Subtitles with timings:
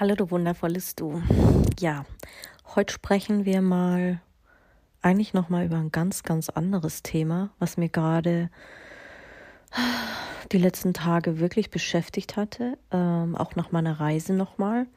[0.00, 1.22] Hallo, du wundervolles Du.
[1.78, 2.04] Ja,
[2.74, 4.20] heute sprechen wir mal
[5.02, 8.50] eigentlich nochmal über ein ganz, ganz anderes Thema, was mir gerade
[10.50, 14.88] die letzten Tage wirklich beschäftigt hatte, ähm, auch nach meiner Reise nochmal.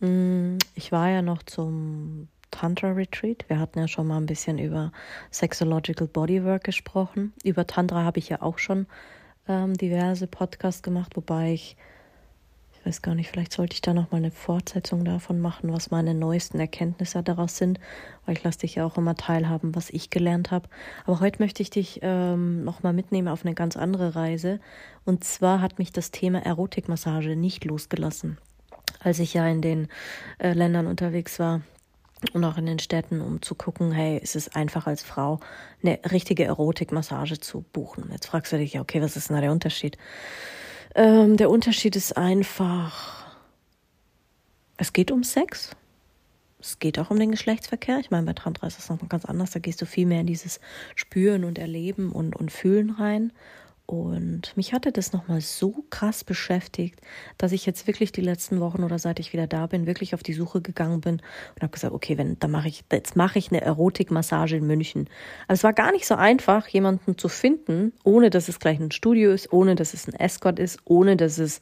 [0.00, 3.46] Mm, ich war ja noch zum Tantra Retreat.
[3.48, 4.92] Wir hatten ja schon mal ein bisschen über
[5.30, 7.32] Sexological Bodywork gesprochen.
[7.42, 8.86] Über Tantra habe ich ja auch schon
[9.48, 11.78] ähm, diverse Podcasts gemacht, wobei ich
[12.90, 16.12] weiß gar nicht, vielleicht sollte ich da noch mal eine Fortsetzung davon machen, was meine
[16.12, 17.78] neuesten Erkenntnisse daraus sind,
[18.26, 20.68] weil ich lasse dich ja auch immer teilhaben, was ich gelernt habe.
[21.06, 24.58] Aber heute möchte ich dich ähm, noch mal mitnehmen auf eine ganz andere Reise.
[25.04, 28.38] Und zwar hat mich das Thema Erotikmassage nicht losgelassen,
[28.98, 29.86] als ich ja in den
[30.38, 31.60] äh, Ländern unterwegs war
[32.32, 35.38] und auch in den Städten, um zu gucken, hey, ist es einfach als Frau
[35.80, 38.08] eine richtige Erotikmassage zu buchen?
[38.10, 39.96] Jetzt fragst du dich ja, okay, was ist denn da der Unterschied?
[40.94, 43.26] Ähm, der Unterschied ist einfach,
[44.76, 45.76] es geht um Sex.
[46.58, 48.00] Es geht auch um den Geschlechtsverkehr.
[48.00, 49.50] Ich meine, bei Tantra ist das nochmal ganz anders.
[49.52, 50.60] Da gehst du viel mehr in dieses
[50.94, 53.32] Spüren und Erleben und, und Fühlen rein.
[53.90, 57.00] Und mich hatte das nochmal so krass beschäftigt,
[57.38, 60.22] dass ich jetzt wirklich die letzten Wochen oder seit ich wieder da bin, wirklich auf
[60.22, 63.50] die Suche gegangen bin und habe gesagt, okay, wenn, dann mache ich, jetzt mache ich
[63.50, 65.08] eine Erotikmassage in München.
[65.48, 68.92] Also es war gar nicht so einfach, jemanden zu finden, ohne dass es gleich ein
[68.92, 71.58] Studio ist, ohne dass es ein Escort ist, ohne dass es,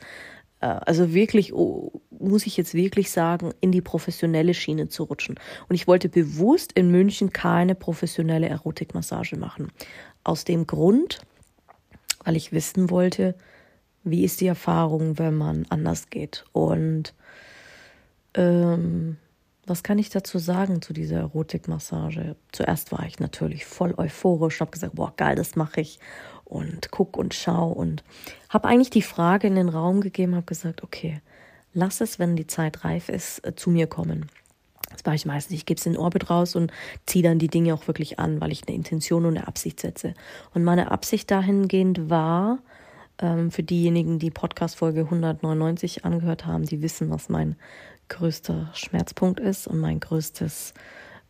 [0.61, 5.41] äh, also wirklich, oh, muss ich jetzt wirklich sagen, in die professionelle Schiene zu rutschen.
[5.71, 9.73] Und ich wollte bewusst in München keine professionelle Erotikmassage machen.
[10.25, 11.21] Aus dem Grund,
[12.29, 13.35] weil ich wissen wollte,
[14.05, 16.45] wie ist die Erfahrung, wenn man anders geht.
[16.53, 17.15] Und
[18.35, 19.17] ähm,
[19.65, 22.37] was kann ich dazu sagen zu dieser Erotikmassage?
[22.53, 26.01] Zuerst war ich natürlich voll euphorisch, habe gesagt, boah, geil, das mache ich
[26.45, 28.05] und guck und schau und
[28.51, 31.23] habe eigentlich die Frage in den Raum gegeben, habe gesagt, okay,
[31.73, 34.27] lass es, wenn die Zeit reif ist, äh, zu mir kommen.
[34.91, 35.55] Das mache ich meistens.
[35.57, 36.73] Ich gebe es in den Orbit raus und
[37.07, 40.15] ziehe dann die Dinge auch wirklich an, weil ich eine Intention und eine Absicht setze.
[40.55, 42.59] Und meine Absicht dahingehend war,
[43.21, 47.57] ähm, für diejenigen, die Podcast-Folge 199 angehört haben, die wissen, was mein
[48.09, 50.73] größter Schmerzpunkt ist und mein größtes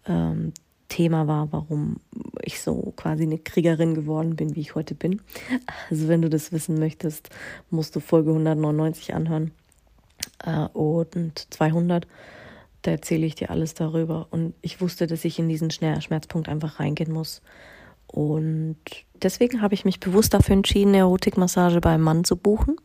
[0.06, 0.52] ähm,
[0.88, 1.96] Thema war, warum
[2.42, 5.20] ich so quasi eine Kriegerin geworden bin, wie ich heute bin.
[5.90, 7.30] Also wenn du das wissen möchtest,
[7.70, 9.50] musst du Folge 199 anhören
[10.44, 12.06] äh, und 200
[12.82, 14.28] da erzähle ich dir alles darüber.
[14.30, 17.42] Und ich wusste, dass ich in diesen Schmerzpunkt einfach reingehen muss.
[18.06, 18.78] Und
[19.14, 22.76] deswegen habe ich mich bewusst dafür entschieden, eine Erotikmassage beim Mann zu buchen.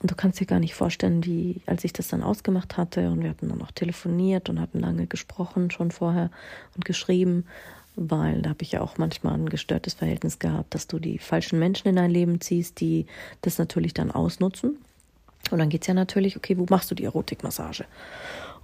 [0.00, 3.22] Und du kannst dir gar nicht vorstellen, wie, als ich das dann ausgemacht hatte und
[3.22, 6.30] wir hatten dann auch telefoniert und hatten lange gesprochen schon vorher
[6.74, 7.44] und geschrieben,
[7.96, 11.58] weil da habe ich ja auch manchmal ein gestörtes Verhältnis gehabt, dass du die falschen
[11.58, 13.06] Menschen in dein Leben ziehst, die
[13.42, 14.78] das natürlich dann ausnutzen.
[15.50, 17.84] Und dann geht es ja natürlich, okay, wo machst du die Erotikmassage?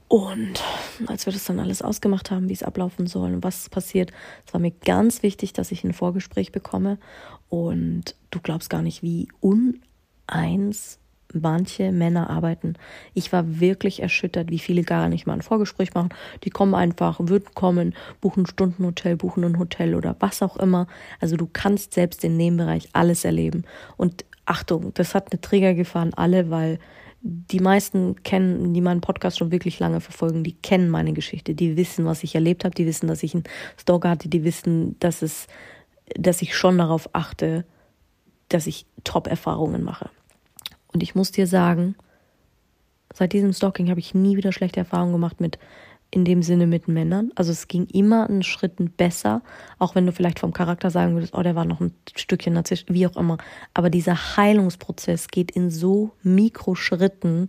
[0.09, 0.63] Und
[1.09, 4.13] als wir das dann alles ausgemacht haben, wie es ablaufen soll und was passiert,
[4.47, 6.99] es war mir ganz wichtig, dass ich ein Vorgespräch bekomme.
[7.49, 11.01] Und du glaubst gar nicht, wie uneins
[11.33, 12.75] manche Männer arbeiten.
[13.15, 16.11] Ich war wirklich erschüttert, wie viele gar nicht mal ein Vorgespräch machen.
[16.45, 20.87] Die kommen einfach, würden kommen, buchen ein Stundenhotel, buchen ein Hotel oder was auch immer.
[21.21, 23.65] Also du kannst selbst in dem Bereich alles erleben.
[23.97, 26.79] Und Achtung, das hat eine Triggergefahr an alle, weil
[27.21, 31.77] die meisten kennen, die meinen Podcast schon wirklich lange verfolgen, die kennen meine Geschichte, die
[31.77, 33.45] wissen, was ich erlebt habe, die wissen, dass ich einen
[33.77, 35.49] Stalker hatte, die wissen, dass es,
[36.17, 37.65] dass ich schon darauf achte,
[38.49, 40.09] dass ich Top-Erfahrungen mache.
[40.93, 41.97] Und ich muss dir sagen,
[43.13, 45.59] seit diesem Stalking habe ich nie wieder schlechte Erfahrungen gemacht mit
[46.11, 47.31] in dem Sinne mit Männern.
[47.35, 49.43] Also es ging immer einen Schritt besser,
[49.79, 52.95] auch wenn du vielleicht vom Charakter sagen würdest, oh, der war noch ein Stückchen narzisstisch,
[52.95, 53.39] wie auch immer.
[53.75, 57.49] Aber dieser Heilungsprozess geht in so Mikroschritten,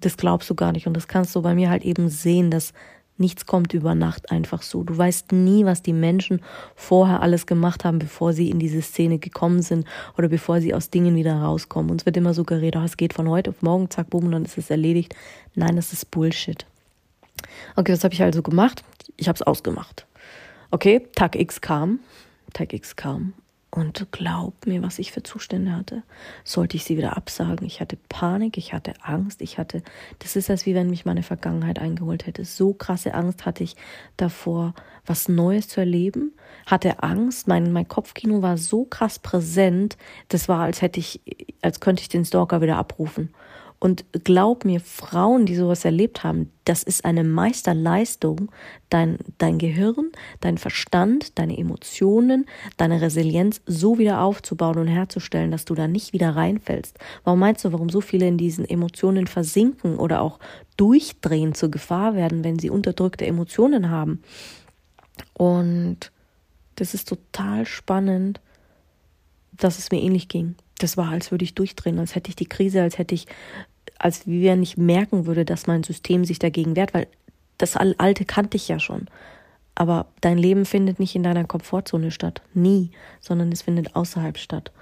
[0.00, 0.86] das glaubst du gar nicht.
[0.86, 2.72] Und das kannst du bei mir halt eben sehen, dass
[3.18, 4.82] nichts kommt über Nacht einfach so.
[4.82, 6.40] Du weißt nie, was die Menschen
[6.74, 9.86] vorher alles gemacht haben, bevor sie in diese Szene gekommen sind
[10.16, 11.90] oder bevor sie aus Dingen wieder rauskommen.
[11.90, 14.44] Uns wird immer suggeriert, oh, es geht von heute auf morgen, zack, boom, und dann
[14.44, 15.14] ist es erledigt.
[15.54, 16.66] Nein, das ist Bullshit.
[17.76, 18.84] Okay, was habe ich also gemacht?
[19.16, 20.06] Ich habe es ausgemacht.
[20.70, 22.00] Okay, Tag X kam.
[22.52, 23.34] Tag X kam.
[23.74, 26.02] Und glaub mir, was ich für Zustände hatte.
[26.44, 27.66] Sollte ich sie wieder absagen?
[27.66, 29.82] Ich hatte Panik, ich hatte Angst, ich hatte,
[30.18, 32.44] das ist als wie wenn mich meine Vergangenheit eingeholt hätte.
[32.44, 33.76] So krasse Angst hatte ich
[34.18, 34.74] davor,
[35.06, 36.32] was Neues zu erleben.
[36.66, 39.96] Hatte Angst, mein, mein Kopfkino war so krass präsent,
[40.28, 41.22] das war, als hätte ich,
[41.62, 43.32] als könnte ich den Stalker wieder abrufen.
[43.82, 48.52] Und glaub mir, Frauen, die sowas erlebt haben, das ist eine Meisterleistung,
[48.90, 52.46] dein, dein Gehirn, dein Verstand, deine Emotionen,
[52.76, 56.96] deine Resilienz so wieder aufzubauen und herzustellen, dass du da nicht wieder reinfällst.
[57.24, 60.38] Warum meinst du, warum so viele in diesen Emotionen versinken oder auch
[60.76, 64.22] durchdrehen zur Gefahr werden, wenn sie unterdrückte Emotionen haben?
[65.32, 66.12] Und
[66.76, 68.40] das ist total spannend,
[69.50, 70.54] dass es mir ähnlich ging.
[70.78, 73.26] Das war, als würde ich durchdrehen, als hätte ich die Krise, als hätte ich
[74.02, 77.06] als wie wenn ich merken würde, dass mein System sich dagegen wehrt, weil
[77.56, 79.06] das Alte kannte ich ja schon.
[79.74, 82.42] Aber dein Leben findet nicht in deiner Komfortzone statt.
[82.52, 82.90] Nie.
[83.20, 84.72] Sondern es findet außerhalb statt.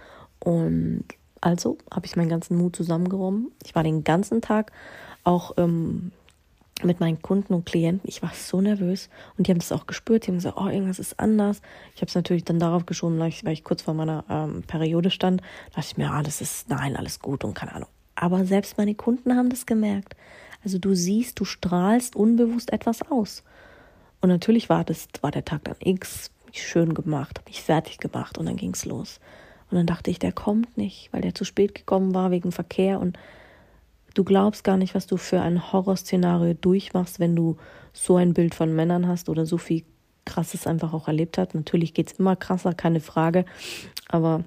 [0.41, 1.05] Und
[1.41, 3.53] also habe ich meinen ganzen Mut zusammengenommen.
[3.65, 4.73] Ich war den ganzen Tag
[5.23, 6.13] auch ähm,
[6.83, 8.09] mit meinen Kunden und Klienten.
[8.09, 9.11] Ich war so nervös.
[9.37, 10.27] Und die haben das auch gespürt.
[10.27, 11.61] Die haben gesagt, oh, irgendwas ist anders.
[11.95, 14.63] Ich habe es natürlich dann darauf geschoben, weil ich, weil ich kurz vor meiner ähm,
[14.67, 15.43] Periode stand.
[15.43, 17.89] Da dachte ich mir, ah, ist, nein, alles gut und keine Ahnung.
[18.21, 20.15] Aber selbst meine Kunden haben das gemerkt.
[20.63, 23.43] Also du siehst, du strahlst unbewusst etwas aus.
[24.21, 28.37] Und natürlich war das, war der Tag dann X, mich schön gemacht, mich fertig gemacht
[28.37, 29.21] und dann ging's los.
[29.71, 33.01] Und dann dachte ich, der kommt nicht, weil der zu spät gekommen war wegen Verkehr
[33.01, 33.19] und
[34.13, 37.57] du glaubst gar nicht, was du für ein Horrorszenario durchmachst, wenn du
[37.95, 39.85] so ein Bild von Männern hast oder so viel
[40.27, 41.55] krasses einfach auch erlebt hast.
[41.55, 43.47] Natürlich geht's immer krasser, keine Frage,
[44.09, 44.45] aber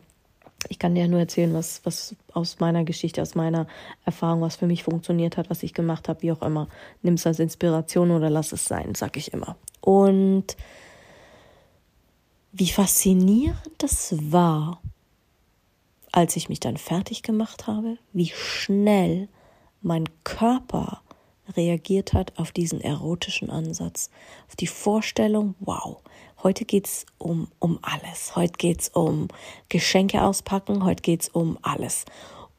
[0.69, 3.67] ich kann dir nur erzählen, was, was aus meiner Geschichte, aus meiner
[4.05, 6.67] Erfahrung, was für mich funktioniert hat, was ich gemacht habe, wie auch immer.
[7.01, 9.55] Nimm es als Inspiration oder lass es sein, sag ich immer.
[9.81, 10.55] Und
[12.51, 14.81] wie faszinierend das war,
[16.11, 19.27] als ich mich dann fertig gemacht habe, wie schnell
[19.81, 21.01] mein Körper
[21.57, 24.09] reagiert hat auf diesen erotischen Ansatz,
[24.47, 26.01] auf die Vorstellung, wow,
[26.43, 28.35] Heute geht's um, um alles.
[28.35, 29.29] Heute geht's um
[29.69, 30.83] Geschenke auspacken.
[30.83, 32.03] Heute geht's um alles.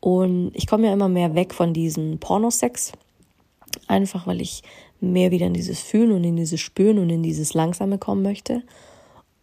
[0.00, 2.92] Und ich komme ja immer mehr weg von diesem Pornosex.
[3.86, 4.62] Einfach weil ich
[5.00, 8.62] mehr wieder in dieses Fühlen und in dieses Spüren und in dieses Langsame kommen möchte.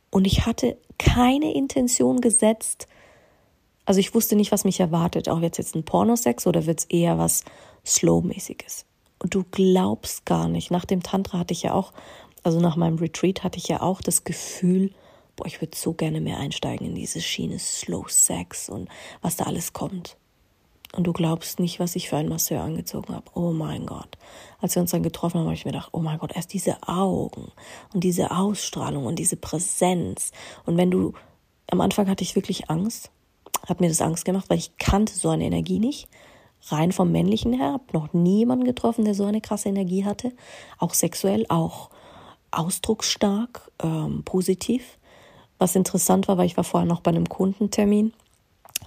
[0.10, 2.88] Und ich hatte keine Intention gesetzt.
[3.86, 5.30] Also ich wusste nicht, was mich erwartet.
[5.30, 7.44] Auch wird es jetzt ein Pornosex oder wird es eher was
[7.86, 8.86] Slow-mäßiges?
[9.20, 10.72] Und du glaubst gar nicht.
[10.72, 11.94] Nach dem Tantra hatte ich ja auch
[12.44, 14.92] also nach meinem Retreat hatte ich ja auch das Gefühl,
[15.36, 18.90] boah, ich würde so gerne mehr einsteigen in diese Schiene Slow Sex und
[19.22, 20.18] was da alles kommt.
[20.94, 23.26] Und du glaubst nicht, was ich für einen Masseur angezogen habe.
[23.34, 24.18] Oh mein Gott.
[24.60, 26.78] Als wir uns dann getroffen haben, habe ich mir gedacht, oh mein Gott, erst diese
[26.86, 27.52] Augen
[27.94, 30.32] und diese Ausstrahlung und diese Präsenz.
[30.66, 31.14] Und wenn du,
[31.68, 33.10] am Anfang hatte ich wirklich Angst,
[33.68, 36.10] hat mir das Angst gemacht, weil ich kannte so eine Energie nicht.
[36.68, 40.34] Rein vom Männlichen her, habe noch nie jemanden getroffen, der so eine krasse Energie hatte.
[40.78, 41.90] Auch sexuell, auch
[42.52, 44.98] ausdrucksstark, ähm, positiv.
[45.58, 48.14] Was interessant war, weil ich war vorher noch bei einem Kundentermin,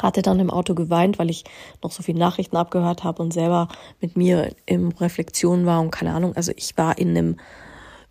[0.02, 1.44] hatte dann im Auto geweint, weil ich
[1.82, 3.69] noch so viele Nachrichten abgehört habe und selber
[4.00, 6.34] mit mir in Reflexion war und keine Ahnung.
[6.37, 7.37] Also ich war in einem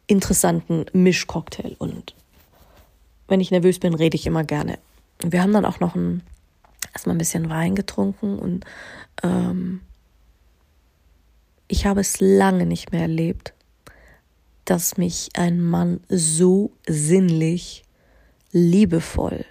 [0.08, 2.16] interessanten Mischcocktail und
[3.28, 4.80] wenn ich nervös bin, rede ich immer gerne.
[5.24, 6.22] Wir haben dann auch noch ein,
[6.94, 8.66] erstmal ein bisschen Wein getrunken und
[9.24, 9.82] ähm,
[11.68, 13.54] ich habe es lange nicht mehr erlebt,
[14.66, 17.84] dass mich ein Mann so sinnlich,
[18.52, 19.46] liebevoll,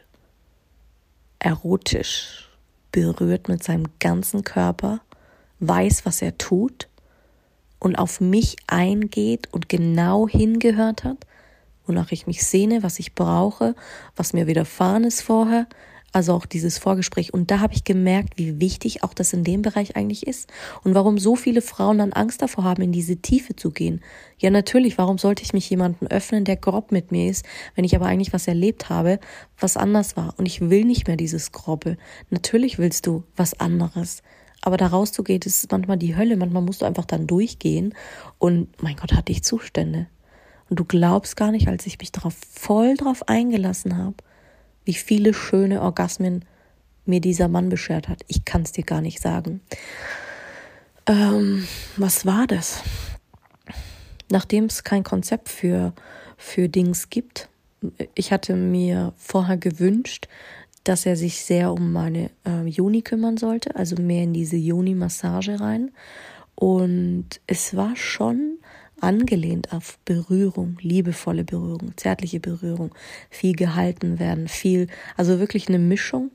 [1.39, 2.49] erotisch
[2.93, 5.01] berührt mit seinem ganzen Körper,
[5.61, 6.89] weiß, was er tut
[7.79, 11.27] und auf mich eingeht und genau hingehört hat,
[11.87, 13.75] wonach ich mich sehne, was ich brauche,
[14.15, 15.67] was mir widerfahren ist vorher,
[16.13, 17.33] also auch dieses Vorgespräch.
[17.33, 20.51] Und da habe ich gemerkt, wie wichtig auch das in dem Bereich eigentlich ist.
[20.85, 24.03] Und warum so viele Frauen dann Angst davor haben, in diese Tiefe zu gehen.
[24.39, 27.97] Ja, natürlich, warum sollte ich mich jemanden öffnen, der grob mit mir ist, wenn ich
[27.97, 29.19] aber eigentlich was erlebt habe,
[29.59, 30.35] was anders war.
[30.37, 31.97] Und ich will nicht mehr dieses Grobbe.
[32.31, 34.23] Natürlich willst du was anderes.
[34.61, 36.37] Aber da rauszugehen, ist manchmal die Hölle.
[36.37, 37.95] Manchmal musst du einfach dann durchgehen.
[38.39, 40.07] Und mein Gott, hatte ich Zustände.
[40.69, 44.17] Und du glaubst gar nicht, als ich mich darauf voll drauf eingelassen habe,
[44.85, 46.45] wie viele schöne Orgasmen
[47.05, 48.23] mir dieser Mann beschert hat.
[48.29, 49.61] Ich kann es dir gar nicht sagen.
[51.07, 52.83] Ähm, was war das?
[54.31, 55.93] Nachdem es kein Konzept für,
[56.37, 57.49] für Dings gibt,
[58.15, 60.29] ich hatte mir vorher gewünscht,
[60.85, 65.61] dass er sich sehr um meine äh, Juni kümmern sollte, also mehr in diese Juni-Massage
[65.61, 65.91] rein.
[66.55, 68.59] Und es war schon
[69.03, 72.95] angelehnt auf Berührung, liebevolle Berührung, zärtliche Berührung,
[73.31, 76.31] viel gehalten werden, viel, also wirklich eine Mischung.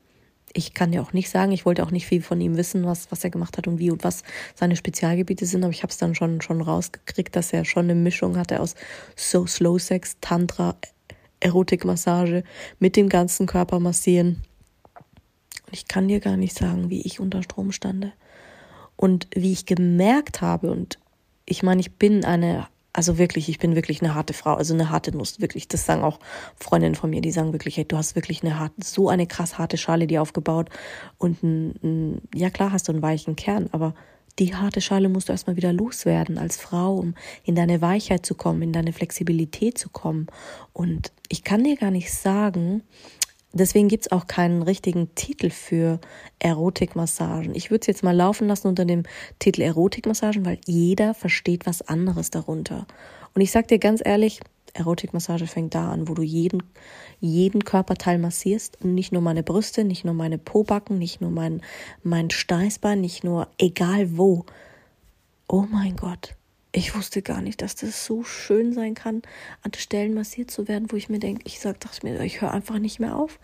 [0.54, 3.12] Ich kann dir auch nicht sagen, ich wollte auch nicht viel von ihm wissen, was,
[3.12, 4.24] was er gemacht hat und wie und was
[4.56, 7.96] seine Spezialgebiete sind, aber ich habe es dann schon, schon rausgekriegt, dass er schon eine
[7.96, 8.76] Mischung hatte aus
[9.16, 10.76] so Slow Sex, Tantra,
[11.40, 12.44] Erotikmassage,
[12.80, 14.44] mit dem ganzen Körper massieren.
[15.68, 18.14] Und ich kann dir gar nicht sagen, wie ich unter Strom stande.
[18.96, 20.98] Und wie ich gemerkt habe, und
[21.48, 24.90] ich meine, ich bin eine, also wirklich, ich bin wirklich eine harte Frau, also eine
[24.90, 25.68] harte Nuss, wirklich.
[25.68, 26.20] Das sagen auch
[26.58, 29.58] Freundinnen von mir, die sagen wirklich, hey, du hast wirklich eine harte, so eine krass
[29.58, 30.70] harte Schale dir aufgebaut.
[31.18, 33.96] Und ein, ein, ja klar hast du einen weichen Kern, aber
[34.40, 38.36] die harte Schale musst du erstmal wieder loswerden als Frau, um in deine Weichheit zu
[38.36, 40.28] kommen, in deine Flexibilität zu kommen.
[40.74, 42.84] Und ich kann dir gar nicht sagen,
[43.54, 46.00] Deswegen gibt's auch keinen richtigen Titel für
[46.40, 47.56] Erotikmassagen.
[47.56, 49.04] Ich würde es jetzt mal laufen lassen unter dem
[49.40, 52.86] Titel Erotikmassagen, weil jeder versteht was anderes darunter.
[53.34, 54.42] Und ich sag dir ganz ehrlich,
[54.74, 56.64] Erotikmassage fängt da an, wo du jeden,
[57.20, 61.62] jeden Körperteil massierst und nicht nur meine Brüste, nicht nur meine Pobacken, nicht nur mein,
[62.04, 64.46] mein Steißbein, nicht nur egal wo.
[65.48, 66.36] Oh mein Gott,
[66.78, 69.24] ich wusste gar nicht, dass das so schön sein kann,
[69.64, 72.52] an Stellen massiert zu werden, wo ich mir denke, ich sag, dachte mir, ich höre
[72.52, 73.40] einfach nicht mehr auf.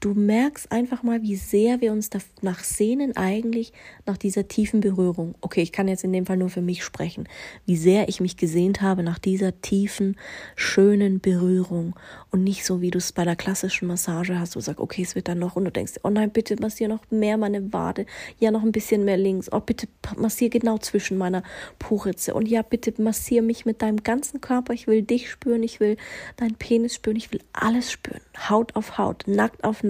[0.00, 3.72] Du merkst einfach mal, wie sehr wir uns danach sehnen, eigentlich
[4.06, 5.34] nach dieser tiefen Berührung.
[5.40, 7.28] Okay, ich kann jetzt in dem Fall nur für mich sprechen.
[7.66, 10.16] Wie sehr ich mich gesehnt habe nach dieser tiefen,
[10.54, 11.96] schönen Berührung.
[12.30, 15.02] Und nicht so, wie du es bei der klassischen Massage hast, wo du sagst, okay,
[15.02, 18.06] es wird dann noch, und du denkst, oh nein, bitte massier noch mehr meine Wade.
[18.38, 19.50] Ja, noch ein bisschen mehr links.
[19.50, 21.42] Oh, bitte massier genau zwischen meiner
[21.80, 22.34] Poritze.
[22.34, 24.74] Und ja, bitte massier mich mit deinem ganzen Körper.
[24.74, 25.96] Ich will dich spüren, ich will
[26.36, 28.20] deinen Penis spüren, ich will alles spüren.
[28.48, 29.87] Haut auf Haut, nackt auf nackt,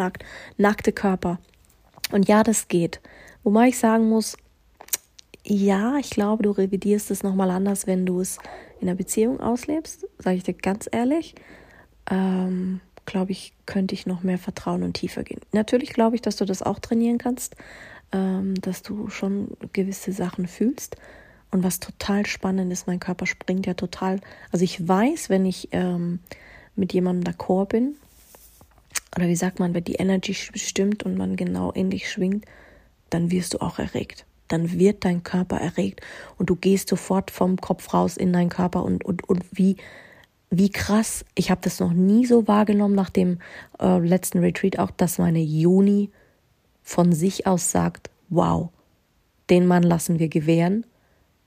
[0.57, 1.39] nackte Körper.
[2.13, 3.01] Und ja, das geht.
[3.43, 4.37] Wobei ich sagen muss,
[5.45, 8.39] ja, ich glaube, du revidierst es nochmal anders, wenn du es
[8.81, 11.35] in der Beziehung auslebst, sage ich dir ganz ehrlich.
[12.11, 15.41] Ähm, glaube ich, könnte ich noch mehr vertrauen und tiefer gehen.
[15.53, 17.57] Natürlich glaube ich, dass du das auch trainieren kannst,
[18.13, 20.97] ähm, dass du schon gewisse Sachen fühlst.
[21.51, 24.21] Und was total spannend ist, mein Körper springt ja total.
[24.53, 26.19] Also ich weiß, wenn ich ähm,
[26.77, 27.97] mit jemandem d'accord bin,
[29.17, 32.45] oder wie sagt man, wenn die Energy stimmt und man genau ähnlich schwingt,
[33.11, 34.27] dann wirst du auch erregt.
[34.49, 36.01] Dann wird dein Körper erregt
[36.37, 39.77] und du gehst sofort vom Kopf raus in deinen Körper und, und, und wie,
[40.51, 41.25] wie krass.
[41.35, 43.39] Ich habe das noch nie so wahrgenommen nach dem
[43.79, 46.11] äh, letzten Retreat auch, dass meine Juni
[46.83, 48.71] von sich aus sagt, wow,
[49.51, 50.87] den Mann lassen wir gewähren,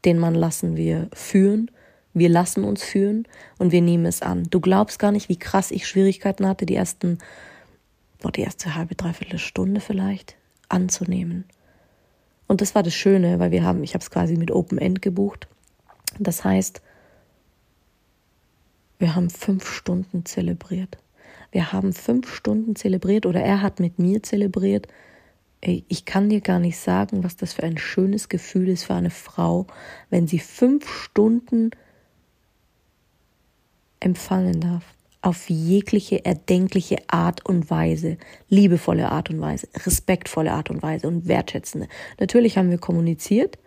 [0.05, 1.71] den Mann lassen wir führen,
[2.13, 3.27] wir lassen uns führen
[3.57, 4.43] und wir nehmen es an.
[4.49, 7.19] Du glaubst gar nicht, wie krass ich Schwierigkeiten hatte, die ersten
[8.21, 10.35] boah, die erste halbe, dreiviertel Stunde vielleicht
[10.69, 11.45] anzunehmen.
[12.47, 15.01] Und das war das Schöne, weil wir haben, ich habe es quasi mit Open End
[15.01, 15.47] gebucht.
[16.19, 16.81] Das heißt,
[18.99, 20.97] wir haben fünf Stunden zelebriert.
[21.51, 24.87] Wir haben fünf Stunden zelebriert oder er hat mit mir zelebriert.
[25.59, 28.93] Ey, ich kann dir gar nicht sagen, was das für ein schönes Gefühl ist für
[28.93, 29.67] eine Frau,
[30.09, 31.71] wenn sie fünf Stunden
[34.01, 34.83] empfangen darf
[35.21, 38.17] auf jegliche erdenkliche Art und Weise,
[38.49, 41.87] liebevolle Art und Weise, respektvolle Art und Weise und wertschätzende.
[42.19, 43.59] Natürlich haben wir kommuniziert,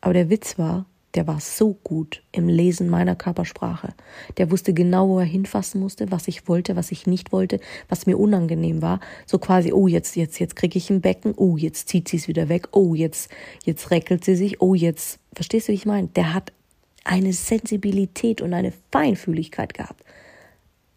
[0.00, 3.94] aber der Witz war, der war so gut im Lesen meiner Körpersprache.
[4.36, 7.58] Der wusste genau, wo er hinfassen musste, was ich wollte, was ich nicht wollte,
[7.88, 9.00] was mir unangenehm war.
[9.26, 12.28] So quasi, oh, jetzt, jetzt, jetzt kriege ich ein Becken, oh, jetzt zieht sie es
[12.28, 13.28] wieder weg, oh, jetzt,
[13.64, 16.08] jetzt reckelt sie sich, oh, jetzt, verstehst du, wie ich meine?
[16.08, 16.52] Der hat
[17.04, 20.04] eine Sensibilität und eine Feinfühligkeit gehabt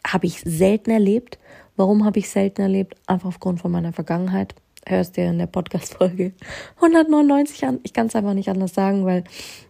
[0.06, 1.40] habe ich selten erlebt.
[1.76, 2.96] Warum habe ich selten erlebt?
[3.08, 4.56] Einfach aufgrund von meiner Vergangenheit.
[4.86, 6.34] Hörst du ja in der Podcast-Folge
[6.76, 7.80] 199 an.
[7.84, 9.24] Ich kann es einfach nicht anders sagen, weil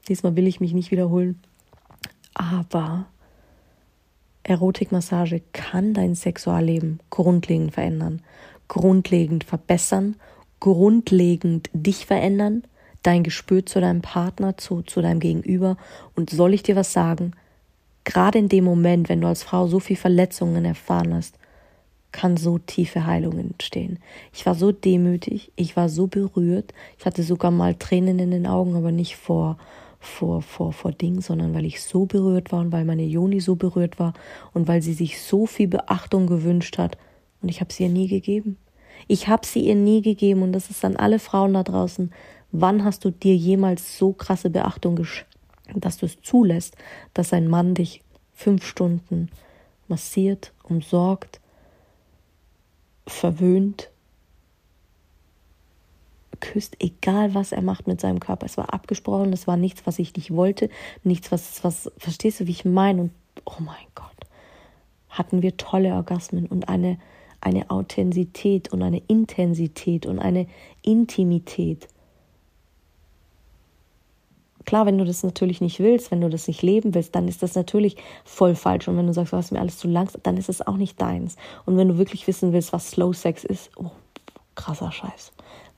[0.08, 1.40] diesmal will ich mich nicht wiederholen.
[2.34, 3.06] Aber
[4.42, 8.24] Erotikmassage kann dein Sexualleben grundlegend verändern,
[8.68, 10.16] grundlegend verbessern,
[10.60, 12.64] grundlegend dich verändern,
[13.04, 15.78] dein Gespür zu deinem Partner, zu, zu deinem Gegenüber.
[16.16, 17.34] Und soll ich dir was sagen?
[18.04, 21.38] gerade in dem Moment, wenn du als Frau so viel Verletzungen erfahren hast,
[22.12, 23.98] kann so tiefe Heilung entstehen.
[24.34, 28.46] Ich war so demütig, ich war so berührt, ich hatte sogar mal Tränen in den
[28.46, 29.58] Augen, aber nicht vor
[30.00, 33.56] vor vor vor Ding, sondern weil ich so berührt war und weil meine Joni so
[33.56, 34.14] berührt war
[34.54, 36.98] und weil sie sich so viel Beachtung gewünscht hat
[37.42, 38.58] und ich habe sie ihr nie gegeben.
[39.08, 42.12] Ich habe sie ihr nie gegeben und das ist an alle Frauen da draußen.
[42.54, 45.34] Wann hast du dir jemals so krasse Beachtung geschenkt?
[45.76, 46.76] dass du es zulässt,
[47.14, 48.02] dass ein Mann dich
[48.34, 49.30] fünf Stunden
[49.88, 51.40] massiert, umsorgt,
[53.08, 53.90] verwöhnt,
[56.32, 58.46] geküsst, egal was er macht mit seinem Körper.
[58.46, 60.70] Es war abgesprochen, es war nichts, was ich nicht wollte,
[61.04, 63.04] nichts, was, was, verstehst du, wie ich meine?
[63.04, 63.12] Und
[63.46, 64.06] oh mein Gott,
[65.10, 66.98] hatten wir tolle Orgasmen und eine,
[67.40, 70.48] eine Authentizität und eine Intensität und eine
[70.82, 71.88] Intimität.
[74.66, 77.44] Klar, wenn du das natürlich nicht willst, wenn du das nicht leben willst, dann ist
[77.44, 78.88] das natürlich voll falsch.
[78.88, 81.02] Und wenn du sagst, du hast mir alles zu langsam, dann ist es auch nicht
[81.02, 81.36] deins.
[81.66, 83.92] Und wenn du wirklich wissen willst, was Slow Sex ist, oh,
[84.56, 85.32] krasser Scheiß.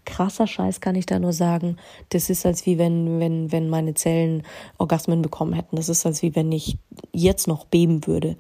[0.06, 1.78] Krasser Scheiß kann ich da nur sagen.
[2.10, 4.44] Das ist als wie wenn, wenn, wenn meine Zellen
[4.78, 5.76] Orgasmen bekommen hätten.
[5.76, 6.78] Das ist als wie wenn ich
[7.12, 8.38] jetzt noch beben würde.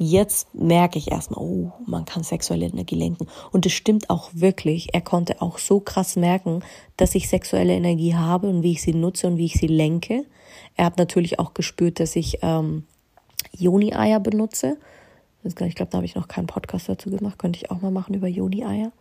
[0.00, 3.26] Jetzt merke ich erstmal, oh, man kann sexuelle Energie lenken.
[3.50, 4.94] Und es stimmt auch wirklich.
[4.94, 6.62] Er konnte auch so krass merken,
[6.96, 10.24] dass ich sexuelle Energie habe und wie ich sie nutze und wie ich sie lenke.
[10.76, 12.84] Er hat natürlich auch gespürt, dass ich ähm,
[13.56, 14.78] Joni-Eier benutze.
[15.42, 17.36] Ich glaube, da habe ich noch keinen Podcast dazu gemacht.
[17.36, 18.92] Könnte ich auch mal machen über Joni-Eier.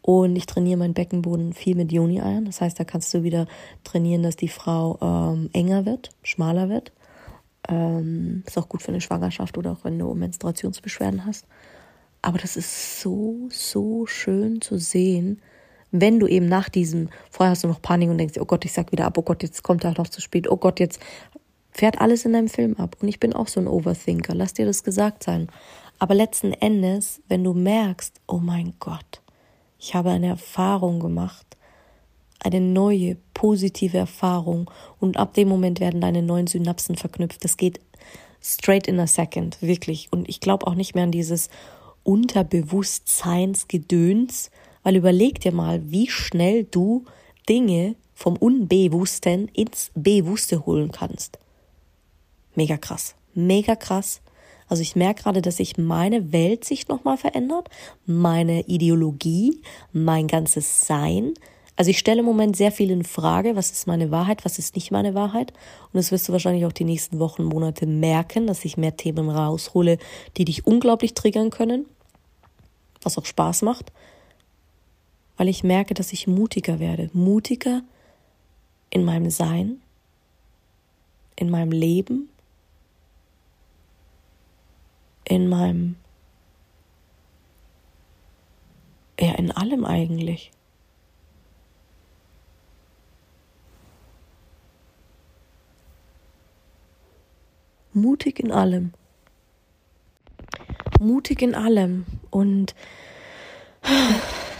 [0.00, 2.46] Und ich trainiere meinen Beckenboden viel mit Joni-Eiern.
[2.46, 3.46] Das heißt, da kannst du wieder
[3.84, 6.90] trainieren, dass die Frau ähm, enger wird, schmaler wird.
[7.72, 11.46] Ähm, ist auch gut für eine Schwangerschaft oder auch wenn du Menstruationsbeschwerden hast.
[12.20, 15.40] Aber das ist so, so schön zu sehen,
[15.90, 18.72] wenn du eben nach diesem, vorher hast du noch Panik und denkst, oh Gott, ich
[18.72, 21.00] sag wieder ab, oh Gott, jetzt kommt er noch zu spät, oh Gott, jetzt
[21.70, 22.96] fährt alles in deinem Film ab.
[23.00, 25.48] Und ich bin auch so ein Overthinker, lass dir das gesagt sein.
[25.98, 29.22] Aber letzten Endes, wenn du merkst, oh mein Gott,
[29.78, 31.51] ich habe eine Erfahrung gemacht,
[32.44, 37.44] eine neue, positive Erfahrung und ab dem Moment werden deine neuen Synapsen verknüpft.
[37.44, 37.80] Das geht
[38.42, 40.08] straight in a second, wirklich.
[40.10, 41.48] Und ich glaube auch nicht mehr an dieses
[42.02, 44.50] Unterbewusstseinsgedöns,
[44.82, 47.04] weil überleg dir mal, wie schnell du
[47.48, 51.38] Dinge vom Unbewussten ins Bewusste holen kannst.
[52.54, 54.20] Mega krass, mega krass.
[54.68, 57.68] Also ich merke gerade, dass sich meine Welt sich nochmal verändert,
[58.06, 59.60] meine Ideologie,
[59.92, 61.34] mein ganzes Sein,
[61.76, 64.74] also ich stelle im Moment sehr viel in Frage, was ist meine Wahrheit, was ist
[64.76, 65.52] nicht meine Wahrheit.
[65.86, 69.30] Und das wirst du wahrscheinlich auch die nächsten Wochen, Monate merken, dass ich mehr Themen
[69.30, 69.98] raushole,
[70.36, 71.86] die dich unglaublich triggern können,
[73.00, 73.90] was auch Spaß macht,
[75.36, 77.82] weil ich merke, dass ich mutiger werde, mutiger
[78.90, 79.80] in meinem Sein,
[81.36, 82.28] in meinem Leben,
[85.24, 85.96] in meinem,
[89.18, 90.52] ja, in allem eigentlich.
[97.92, 98.92] Mutig in allem.
[101.00, 102.06] Mutig in allem.
[102.30, 102.74] Und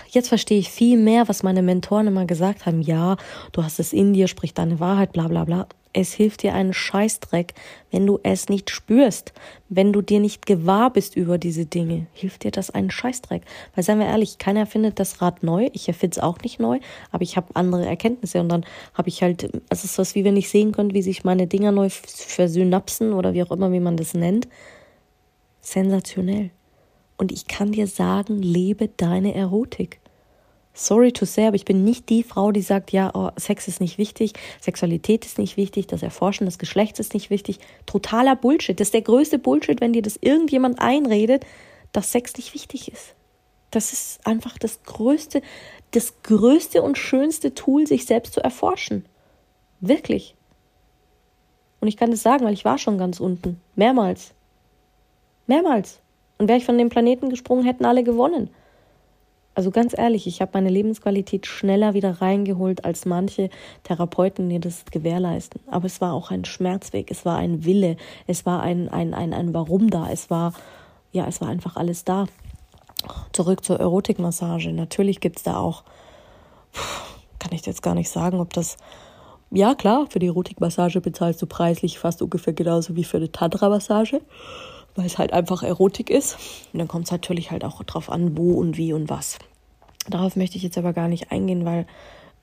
[0.09, 2.83] jetzt verstehe ich viel mehr, was meine Mentoren immer gesagt haben.
[2.83, 3.17] Ja,
[3.53, 5.67] du hast es in dir, sprich deine Wahrheit, bla bla bla.
[5.95, 7.53] Es hilft dir einen Scheißdreck,
[7.91, 9.35] wenn du es nicht spürst,
[9.69, 12.07] wenn du dir nicht gewahr bist über diese Dinge.
[12.15, 13.43] Hilft dir das einen Scheißdreck?
[13.75, 15.69] Weil seien wir ehrlich, keiner erfindet das Rad neu.
[15.75, 16.79] Ich erfinde es auch nicht neu,
[17.11, 20.25] aber ich habe andere Erkenntnisse und dann habe ich halt, also es ist was wie
[20.25, 23.81] wenn ich sehen könnte, wie sich meine Dinger neu versynapsen oder wie auch immer, wie
[23.81, 24.49] man das nennt.
[25.61, 26.51] Sensationell.
[27.19, 30.02] Und ich kann dir sagen, lebe deine Erotik
[30.75, 33.81] sorry to say, aber ich bin nicht die Frau, die sagt, ja, oh, Sex ist
[33.81, 37.59] nicht wichtig, Sexualität ist nicht wichtig, das Erforschen des Geschlechts ist nicht wichtig.
[37.87, 38.79] Totaler Bullshit.
[38.79, 41.45] Das ist der größte Bullshit, wenn dir das irgendjemand einredet,
[41.93, 43.15] dass Sex nicht wichtig ist.
[43.71, 45.43] Das ist einfach das größte,
[45.93, 49.07] das größte und schönste Tool, sich selbst zu erforschen.
[49.81, 50.35] Wirklich.
[51.81, 53.61] Und ich kann das sagen, weil ich war schon ganz unten.
[53.75, 54.33] Mehrmals.
[55.47, 56.01] Mehrmals.
[56.39, 58.51] Und wäre ich von dem Planeten gesprungen, hätten alle gewonnen.
[59.55, 63.51] Also ganz ehrlich, ich habe meine Lebensqualität schneller wieder reingeholt als manche
[63.85, 65.61] Therapeuten, die das gewährleisten.
[65.67, 69.35] Aber es war auch ein Schmerzweg, es war ein Wille, es war ein, ein, ein,
[69.35, 70.55] ein Warum da, es war,
[71.13, 72.27] ja, es war einfach alles da.
[73.33, 74.73] Zurück zur Erotikmassage.
[74.73, 75.83] Natürlich gibt es da auch,
[77.39, 78.79] kann ich jetzt gar nicht sagen, ob das,
[79.51, 84.23] ja klar, für die Erotikmassage bezahlst du preislich fast ungefähr genauso wie für eine Tantra-Massage
[84.95, 86.37] weil es halt einfach Erotik ist.
[86.73, 89.39] Und dann kommt es natürlich halt auch drauf an, wo und wie und was.
[90.09, 91.87] Darauf möchte ich jetzt aber gar nicht eingehen, weil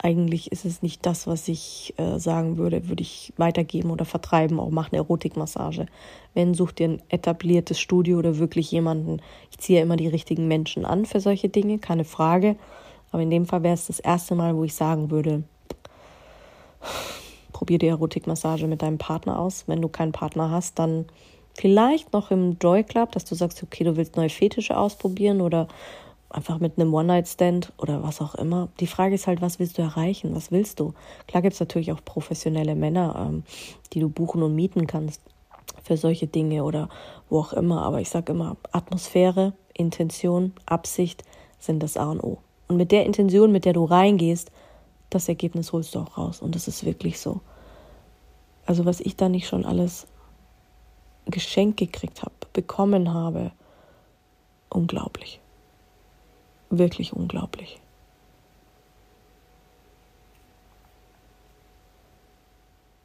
[0.02, 4.60] eigentlich ist es nicht das, was ich äh, sagen würde, würde ich weitergeben oder vertreiben,
[4.60, 5.88] auch mach eine Erotikmassage.
[6.34, 9.22] Wenn, such dir ein etabliertes Studio oder wirklich jemanden.
[9.52, 12.56] Ich ziehe ja immer die richtigen Menschen an für solche Dinge, keine Frage.
[13.12, 15.44] Aber in dem Fall wäre es das erste Mal, wo ich sagen würde,
[17.52, 19.66] probier die Erotikmassage mit deinem Partner aus.
[19.68, 21.08] Wenn du keinen Partner hast, dann
[21.60, 25.68] Vielleicht noch im Joy Club, dass du sagst, okay, du willst neue Fetische ausprobieren oder
[26.30, 28.70] einfach mit einem One-Night-Stand oder was auch immer.
[28.80, 30.34] Die Frage ist halt, was willst du erreichen?
[30.34, 30.94] Was willst du?
[31.28, 33.44] Klar gibt es natürlich auch professionelle Männer, ähm,
[33.92, 35.22] die du buchen und mieten kannst
[35.84, 36.88] für solche Dinge oder
[37.30, 37.82] wo auch immer.
[37.82, 41.26] Aber ich sage immer, Atmosphäre, Intention, Absicht
[41.60, 42.38] sind das A und O.
[42.70, 44.50] Und mit der Intention, mit der du reingehst,
[45.10, 46.42] das Ergebnis holst du auch raus.
[46.42, 47.42] Und das ist wirklich so.
[48.66, 50.08] Also was ich da nicht schon alles
[51.32, 53.52] geschenkt gekriegt habe, bekommen habe,
[54.70, 55.40] unglaublich.
[56.70, 57.80] Wirklich unglaublich.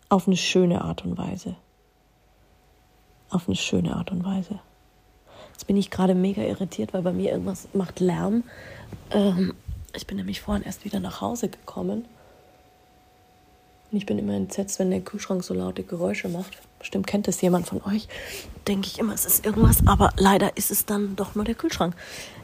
[0.09, 1.57] Auf eine schöne Art und Weise.
[3.31, 4.61] Auf eine schöne Art und Weise.
[5.53, 8.45] Jetzt bin ich gerade mega irritiert, weil bei mir irgendwas macht Lärm.
[9.11, 9.55] Ähm,
[9.95, 12.05] ich bin nämlich vorhin erst wieder nach Hause gekommen.
[13.91, 16.59] Und ich bin immer entsetzt, wenn der Kühlschrank so laute Geräusche macht.
[16.85, 18.09] Bestimmt kennt es jemand von euch.
[18.69, 21.97] Denke ich immer, es ist irgendwas, aber leider ist es dann doch nur der Kühlschrank.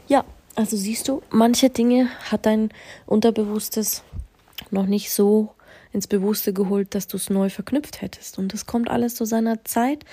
[0.07, 0.25] Ja,
[0.55, 2.71] also siehst du, manche Dinge hat dein
[3.05, 4.01] Unterbewusstes
[4.71, 5.53] noch nicht so
[5.93, 8.39] ins Bewusste geholt, dass du es neu verknüpft hättest.
[8.39, 10.05] Und das kommt alles zu seiner Zeit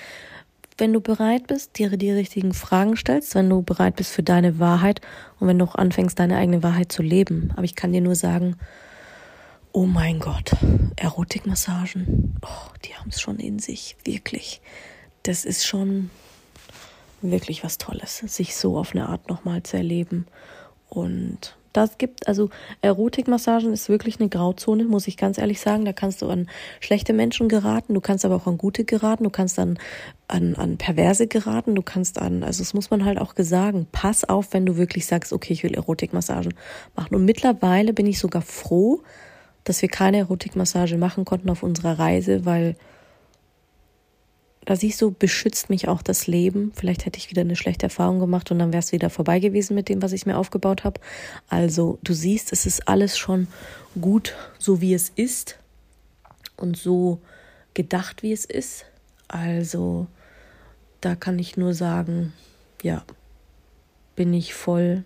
[0.77, 4.59] wenn du bereit bist, dir die richtigen Fragen stellst, wenn du bereit bist für deine
[4.59, 5.01] Wahrheit
[5.39, 7.51] und wenn du auch anfängst, deine eigene Wahrheit zu leben.
[7.55, 8.55] Aber ich kann dir nur sagen,
[9.71, 10.51] oh mein Gott,
[10.95, 14.61] Erotikmassagen, oh, die haben es schon in sich, wirklich.
[15.23, 16.09] Das ist schon
[17.21, 20.25] wirklich was Tolles, sich so auf eine Art nochmal zu erleben.
[20.89, 22.49] Und das gibt, also
[22.81, 25.85] Erotikmassagen ist wirklich eine Grauzone, muss ich ganz ehrlich sagen.
[25.85, 29.29] Da kannst du an schlechte Menschen geraten, du kannst aber auch an gute geraten, du
[29.29, 29.77] kannst an,
[30.27, 34.23] an, an perverse geraten, du kannst an, also das muss man halt auch sagen, pass
[34.23, 36.55] auf, wenn du wirklich sagst, okay, ich will Erotikmassagen
[36.95, 37.13] machen.
[37.13, 39.03] Und mittlerweile bin ich sogar froh,
[39.69, 42.75] dass wir keine Erotikmassage machen konnten auf unserer Reise, weil
[44.65, 46.71] da siehst du, beschützt mich auch das Leben.
[46.75, 49.75] Vielleicht hätte ich wieder eine schlechte Erfahrung gemacht und dann wäre es wieder vorbei gewesen
[49.75, 50.99] mit dem, was ich mir aufgebaut habe.
[51.49, 53.47] Also du siehst, es ist alles schon
[54.01, 55.59] gut, so wie es ist
[56.57, 57.19] und so
[57.75, 58.85] gedacht, wie es ist.
[59.27, 60.07] Also
[60.99, 62.33] da kann ich nur sagen,
[62.81, 63.03] ja,
[64.15, 65.03] bin ich voll,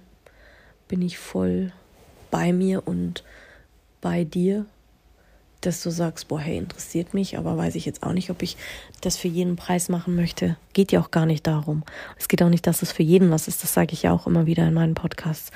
[0.88, 1.74] bin ich voll
[2.32, 3.26] bei mir und
[4.04, 4.66] bei dir
[5.66, 8.58] dass du sagst, boah, hey, interessiert mich, aber weiß ich jetzt auch nicht, ob ich
[9.02, 10.58] das für jeden Preis machen möchte.
[10.74, 11.84] Geht ja auch gar nicht darum.
[12.18, 13.64] Es geht auch nicht, dass es für jeden was ist.
[13.64, 15.52] Das sage ich ja auch immer wieder in meinen Podcasts.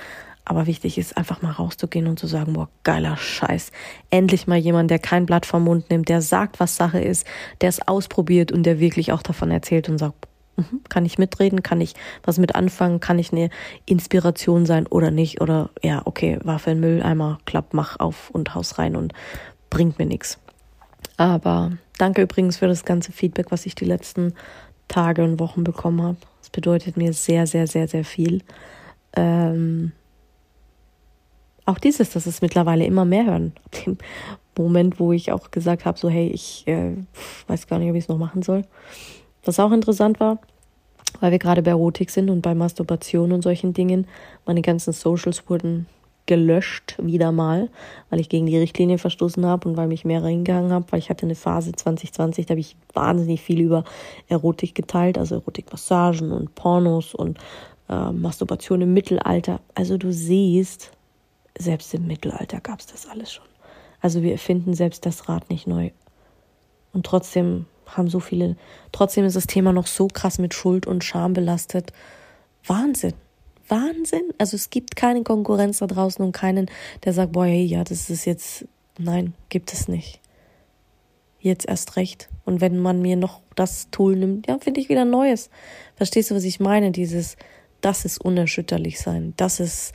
[0.45, 3.71] Aber wichtig ist, einfach mal rauszugehen und zu sagen, boah, geiler Scheiß.
[4.09, 7.27] Endlich mal jemand, der kein Blatt vom Mund nimmt, der sagt, was Sache ist,
[7.59, 10.25] der es ausprobiert und der wirklich auch davon erzählt und sagt,
[10.89, 11.93] kann ich mitreden, kann ich
[12.23, 13.49] was mit anfangen, kann ich eine
[13.85, 15.41] Inspiration sein oder nicht?
[15.41, 19.13] Oder ja, okay, Waffeln, Mülleimer, klapp, mach auf und haus rein und
[19.69, 20.39] bringt mir nichts.
[21.17, 24.33] Aber danke übrigens für das ganze Feedback, was ich die letzten
[24.87, 26.17] Tage und Wochen bekommen habe.
[26.41, 28.41] Das bedeutet mir sehr, sehr, sehr, sehr viel.
[29.15, 29.91] Ähm,
[31.65, 33.53] auch dieses, dass es mittlerweile immer mehr hören.
[33.85, 36.95] Ab dem Moment, wo ich auch gesagt habe, so hey, ich äh,
[37.47, 38.63] weiß gar nicht, ob ich es noch machen soll.
[39.47, 40.39] Was auch interessant war,
[41.21, 44.05] weil wir gerade bei Erotik sind und bei Masturbation und solchen Dingen,
[44.45, 45.87] meine ganzen Socials wurden
[46.25, 47.69] gelöscht, wieder mal,
[48.09, 51.09] weil ich gegen die Richtlinie verstoßen habe und weil mich mehr reingegangen habe, weil ich
[51.09, 53.85] hatte eine Phase 2020, da habe ich wahnsinnig viel über
[54.27, 57.37] Erotik geteilt, also Erotikmassagen und Pornos und
[57.87, 59.61] äh, Masturbation im Mittelalter.
[59.73, 60.91] Also du siehst,
[61.57, 63.45] selbst im Mittelalter gab es das alles schon.
[64.01, 65.91] Also wir erfinden selbst das Rad nicht neu.
[66.91, 68.55] Und trotzdem haben so viele,
[68.91, 71.91] trotzdem ist das Thema noch so krass mit Schuld und Scham belastet.
[72.65, 73.13] Wahnsinn.
[73.67, 74.33] Wahnsinn.
[74.37, 76.69] Also es gibt keine Konkurrenz da draußen und keinen,
[77.03, 78.65] der sagt, boah, hey, ja, das ist jetzt,
[78.97, 80.19] nein, gibt es nicht.
[81.39, 82.29] Jetzt erst recht.
[82.45, 85.49] Und wenn man mir noch das Tool nimmt, ja, finde ich wieder Neues.
[85.95, 86.91] Verstehst du, was ich meine?
[86.91, 87.35] Dieses,
[87.81, 89.93] das ist unerschütterlich sein, das ist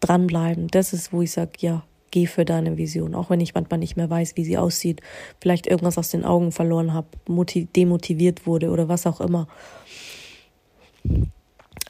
[0.00, 3.80] dranbleiben, das ist, wo ich sage, ja, geh für deine Vision, auch wenn ich manchmal
[3.80, 5.00] nicht mehr weiß, wie sie aussieht,
[5.40, 7.08] vielleicht irgendwas aus den Augen verloren habe,
[7.74, 9.48] demotiviert wurde oder was auch immer.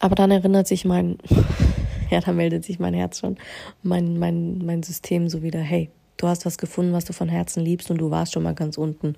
[0.00, 1.18] Aber dann erinnert sich mein,
[2.10, 3.37] ja, da meldet sich mein Herz schon,
[3.82, 7.62] mein, mein, mein System so wieder, hey, du hast was gefunden, was du von Herzen
[7.62, 9.16] liebst und du warst schon mal ganz unten.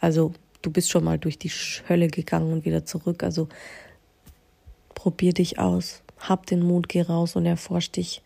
[0.00, 1.52] Also du bist schon mal durch die
[1.88, 3.22] Hölle gegangen und wieder zurück.
[3.22, 3.48] Also
[4.96, 8.22] probier dich aus, hab den Mut, geh raus und erforsch dich.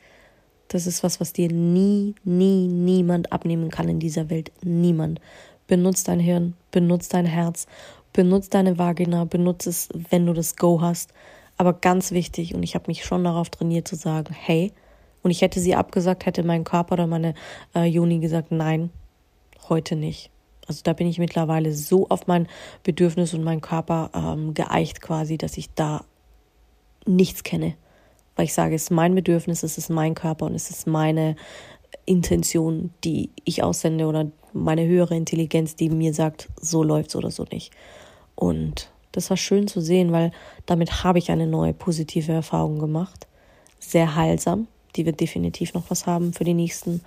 [0.72, 4.52] Das ist was, was dir nie, nie, niemand abnehmen kann in dieser Welt.
[4.64, 5.20] Niemand.
[5.66, 7.66] Benutz dein Hirn, benutz dein Herz,
[8.14, 11.12] benutz deine Vagina, benutz es, wenn du das Go hast.
[11.58, 14.72] Aber ganz wichtig, und ich habe mich schon darauf trainiert zu sagen, hey,
[15.22, 17.34] und ich hätte sie abgesagt, hätte mein Körper oder meine
[17.74, 18.88] äh, Juni gesagt, nein,
[19.68, 20.30] heute nicht.
[20.66, 22.48] Also da bin ich mittlerweile so auf mein
[22.82, 26.02] Bedürfnis und meinen Körper ähm, geeicht quasi, dass ich da
[27.04, 27.74] nichts kenne.
[28.36, 31.36] Weil ich sage, es ist mein Bedürfnis, es ist mein Körper und es ist meine
[32.06, 37.44] Intention, die ich aussende oder meine höhere Intelligenz, die mir sagt, so läuft's oder so
[37.50, 37.72] nicht.
[38.34, 40.32] Und das war schön zu sehen, weil
[40.66, 43.26] damit habe ich eine neue positive Erfahrung gemacht.
[43.78, 44.68] Sehr heilsam.
[44.96, 47.02] Die wird definitiv noch was haben für die nächsten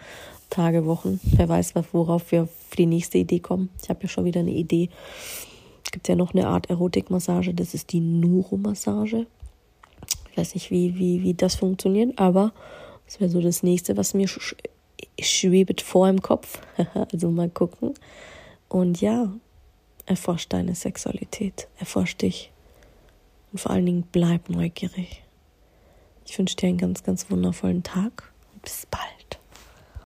[0.49, 1.19] Tage, Wochen.
[1.23, 3.69] Wer weiß, worauf wir für die nächste Idee kommen.
[3.81, 4.89] Ich habe ja schon wieder eine Idee.
[5.83, 9.27] Es gibt ja noch eine Art Erotikmassage, das ist die Nuro-Massage.
[10.35, 12.51] Ich weiß nicht, wie, wie, wie das funktioniert, aber
[13.05, 14.53] das wäre so das nächste, was mir sch
[15.17, 16.59] schwebt vor im Kopf.
[17.13, 17.93] also mal gucken.
[18.67, 19.31] Und ja,
[20.05, 22.51] erforscht deine Sexualität, erforscht dich
[23.53, 25.23] und vor allen Dingen bleib neugierig.
[26.25, 29.24] Ich wünsche dir einen ganz, ganz wundervollen Tag und bis bald.